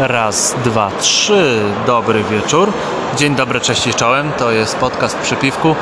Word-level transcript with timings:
Raz, 0.00 0.56
dwa, 0.64 0.90
trzy. 1.00 1.60
Dobry 1.86 2.24
wieczór. 2.24 2.72
Dzień 3.16 3.34
dobry, 3.34 3.60
cześć 3.60 3.86
i 3.86 3.94
czołem. 3.94 4.32
To 4.38 4.50
jest 4.50 4.76
podcast 4.76 5.18
przy 5.18 5.36
piwku. 5.36 5.74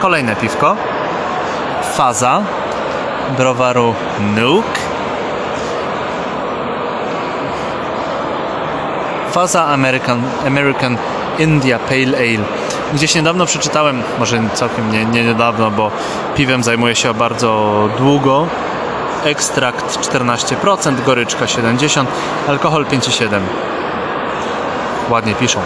Kolejne 0.00 0.36
piwko. 0.36 0.76
Faza 1.94 2.42
browaru 3.36 3.94
Nuke. 4.36 4.80
Faza 9.32 9.66
American, 9.66 10.22
American 10.46 10.96
India 11.38 11.78
Pale 11.78 12.18
Ale. 12.18 12.44
Gdzieś 12.94 13.14
niedawno 13.14 13.46
przeczytałem, 13.46 14.02
może 14.18 14.42
całkiem 14.54 14.92
nie, 14.92 15.04
nie 15.04 15.24
niedawno, 15.24 15.70
bo 15.70 15.90
piwem 16.36 16.62
zajmuję 16.62 16.94
się 16.94 17.14
bardzo 17.14 17.88
długo. 17.98 18.46
Ekstrakt 19.24 19.98
14%, 19.98 21.04
goryczka 21.04 21.44
70%, 21.44 22.04
alkohol 22.48 22.84
5,7%. 22.84 23.40
Ładnie 25.10 25.34
piszą. 25.34 25.60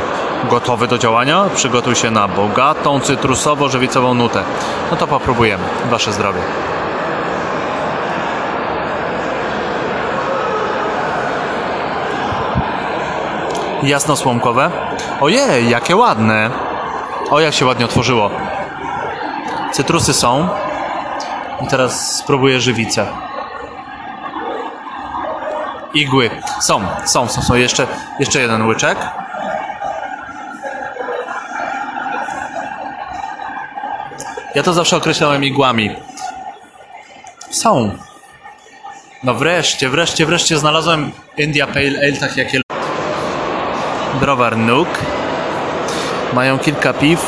Gotowy 0.51 0.89
do 0.89 0.99
działania? 0.99 1.45
Przygotuj 1.55 1.95
się 1.95 2.11
na 2.11 2.29
bogatą, 2.29 2.99
cytrusowo-żywicową 2.99 4.15
nutę. 4.15 4.43
No 4.91 4.97
to 4.97 5.07
popróbujemy. 5.07 5.65
Wasze 5.91 6.13
zdrowie. 6.13 6.41
Jasnosłomkowe. 13.83 14.71
Ojej, 15.21 15.71
jakie 15.71 15.97
ładne. 15.97 16.51
O, 17.31 17.41
jak 17.41 17.55
się 17.55 17.67
ładnie 17.67 17.85
otworzyło. 17.85 18.31
Cytrusy 19.73 20.15
są. 20.15 20.49
I 21.63 21.67
teraz 21.67 22.17
spróbuję 22.17 22.61
żywicę. 22.61 23.07
Igły. 25.95 26.31
Są, 26.61 26.87
są, 27.05 27.29
są, 27.29 27.43
są. 27.43 27.55
Jeszcze, 27.55 27.87
jeszcze 28.19 28.41
jeden 28.41 28.67
łyczek. 28.67 28.99
Ja 34.55 34.63
to 34.63 34.73
zawsze 34.73 34.97
określałem 34.97 35.45
igłami. 35.45 35.91
Są. 37.51 37.91
No 39.23 39.35
wreszcie, 39.35 39.89
wreszcie, 39.89 40.27
wreszcie 40.27 40.59
znalazłem 40.59 41.13
India 41.37 41.67
Pale 41.67 41.99
Ale, 42.03 42.13
tak 42.13 42.37
jakie 42.37 42.61
browar 44.21 44.57
Nook. 44.57 44.89
Mają 46.33 46.59
kilka 46.59 46.93
piw, 46.93 47.21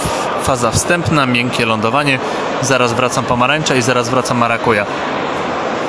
faza 0.42 0.70
wstępna, 0.70 1.26
miękkie 1.26 1.66
lądowanie, 1.66 2.18
zaraz 2.62 2.92
wracam 2.92 3.24
pomarańcza 3.24 3.74
i 3.74 3.82
zaraz 3.82 4.08
wracam 4.08 4.38
marakuja. 4.38 4.86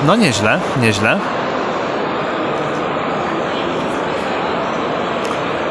No 0.06 0.16
nieźle, 0.16 0.60
nieźle. 0.82 1.20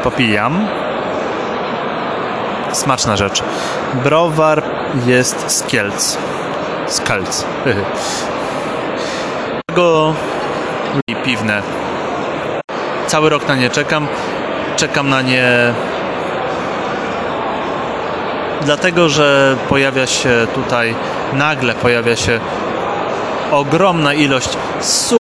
Popijam. 0.07 0.67
Smaczna 2.71 3.17
rzecz. 3.17 3.43
Browar 3.93 4.63
jest 5.05 5.51
z 5.51 5.63
Kielc. 5.63 6.17
Z 6.87 7.01
Kielc. 7.01 7.45
I 11.07 11.15
piwne. 11.15 11.61
Cały 13.07 13.29
rok 13.29 13.47
na 13.47 13.55
nie 13.55 13.69
czekam. 13.69 14.07
Czekam 14.75 15.09
na 15.09 15.21
nie 15.21 15.73
dlatego, 18.61 19.09
że 19.09 19.57
pojawia 19.69 20.07
się 20.07 20.47
tutaj 20.55 20.95
nagle 21.33 21.73
pojawia 21.73 22.15
się 22.15 22.39
ogromna 23.51 24.13
ilość 24.13 24.49
suchych 24.79 25.16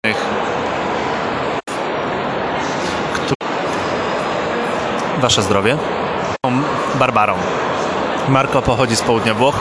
Wasze 5.17 5.41
zdrowie. 5.41 5.77
Barbarą. 6.95 7.33
Marko 8.29 8.61
pochodzi 8.61 8.95
z 8.95 9.01
południa 9.01 9.33
Włoch. 9.33 9.55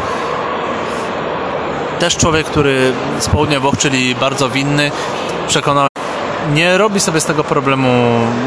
Też 1.99 2.17
człowiek, 2.17 2.47
który 2.47 2.93
z 3.19 3.29
południa 3.29 3.61
Włoch, 3.61 3.75
czyli 3.79 4.15
bardzo 4.15 4.49
winny, 4.49 4.91
przekonał 5.49 5.87
nie 6.53 6.79
robi 6.79 7.01
sobie 7.01 7.21
z 7.21 7.25
tego 7.25 7.45
problemu, 7.45 7.89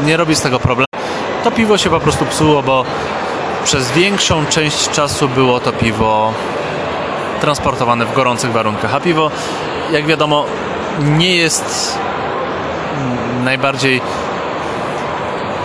nie 0.04 0.16
robi 0.16 0.34
z 0.34 0.40
tego 0.40 0.58
problemu. 0.58 0.86
To 1.44 1.50
piwo 1.50 1.78
się 1.78 1.90
po 1.90 2.00
prostu 2.00 2.26
psuło, 2.26 2.62
bo 2.62 2.84
przez 3.64 3.92
większą 3.92 4.46
część 4.46 4.90
czasu 4.90 5.28
było 5.28 5.60
to 5.60 5.72
piwo 5.72 6.32
transportowane 7.40 8.06
w 8.06 8.14
gorących 8.14 8.52
warunkach. 8.52 8.94
A 8.94 9.00
piwo, 9.00 9.30
jak 9.92 10.06
wiadomo, 10.06 10.44
nie 11.00 11.36
jest 11.36 11.98
najbardziej 13.44 14.00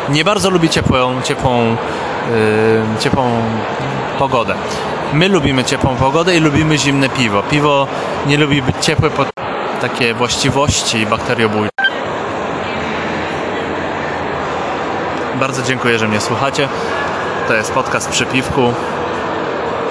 nie 0.10 0.26
bardzo 0.26 0.50
lubi 0.50 0.70
ciepłą, 0.70 1.22
ciepłą, 1.22 1.70
yy, 1.70 1.76
ciepłą 3.00 3.32
pogodę. 4.20 4.56
My 5.14 5.28
lubimy 5.28 5.64
ciepłą 5.64 5.96
pogodę 5.96 6.36
i 6.36 6.40
lubimy 6.40 6.78
zimne 6.78 7.10
piwo. 7.10 7.44
Piwo 7.44 7.88
nie 8.26 8.38
lubi 8.38 8.62
być 8.62 8.76
ciepłe 8.82 9.10
pod 9.10 9.28
takie 9.82 10.14
właściwości 10.14 11.06
bakteriobójcze. 11.06 11.70
Bardzo 15.36 15.62
dziękuję, 15.62 16.00
że 16.00 16.08
mnie 16.08 16.22
słuchacie. 16.22 16.68
To 17.48 17.54
jest 17.54 17.72
podcast 17.72 18.10
przy 18.10 18.26
piwku. 18.26 18.74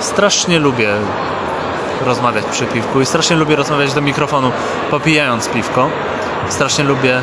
Strasznie 0.01 0.59
lubię 0.59 0.89
rozmawiać 2.06 2.45
przy 2.45 2.67
piwku 2.67 3.01
i 3.01 3.06
strasznie 3.06 3.37
lubię 3.37 3.56
rozmawiać 3.56 3.95
do 3.95 4.01
mikrofonu 4.01 4.53
popijając 4.91 5.49
piwko. 5.49 5.89
Strasznie 6.49 6.84
lubię 6.84 7.22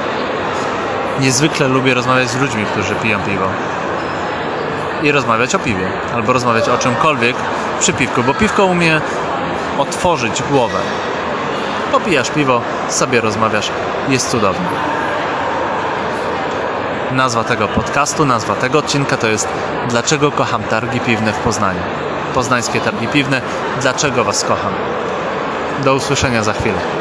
niezwykle 1.19 1.67
lubię 1.67 1.93
rozmawiać 1.93 2.29
z 2.29 2.37
ludźmi, 2.41 2.65
którzy 2.65 2.95
piją 2.95 3.19
piwo. 3.19 3.45
I 5.03 5.11
rozmawiać 5.11 5.55
o 5.55 5.59
piwie, 5.59 5.87
albo 6.15 6.33
rozmawiać 6.33 6.69
o 6.69 6.77
czymkolwiek 6.77 7.35
przy 7.79 7.93
piwku, 7.93 8.23
bo 8.23 8.33
piwko 8.33 8.65
umie 8.65 9.01
otworzyć 9.77 10.43
głowę. 10.43 10.79
Popijasz 11.91 12.29
piwo, 12.29 12.61
sobie 12.89 13.21
rozmawiasz, 13.21 13.71
jest 14.09 14.29
cudownie. 14.29 14.67
Nazwa 17.11 17.43
tego 17.43 17.67
podcastu, 17.67 18.25
nazwa 18.25 18.55
tego 18.55 18.79
odcinka 18.79 19.17
to 19.17 19.27
jest 19.27 19.47
Dlaczego 19.89 20.31
kocham 20.31 20.63
targi 20.63 20.99
piwne 20.99 21.33
w 21.33 21.37
Poznaniu? 21.37 21.79
Poznańskie 22.33 22.81
targi 22.81 23.07
piwne. 23.07 23.41
Dlaczego 23.81 24.23
Was 24.23 24.43
kocham? 24.43 24.73
Do 25.83 25.95
usłyszenia 25.95 26.43
za 26.43 26.53
chwilę. 26.53 26.98